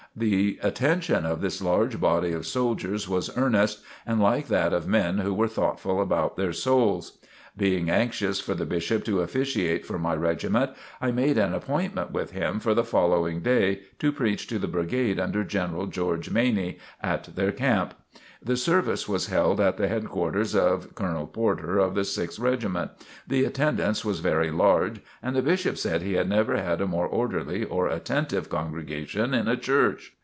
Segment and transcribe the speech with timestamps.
[0.13, 5.19] The attention of this large body of soldiers was earnest and like that of men
[5.19, 7.19] who were thoughtful about their souls.
[7.55, 12.31] Being anxious for the Bishop to officiate for my regiment, I made an appointment with
[12.31, 17.33] him for the following day, to preach to the brigade under General George Maney, at
[17.35, 17.93] their camp.
[18.43, 22.89] The service was held at the headquarters of Colonel Porter of the Sixth Regiment.
[23.27, 27.05] The attendance was very large and the Bishop said he had never had a more
[27.05, 30.13] orderly or attentive congregation in a church.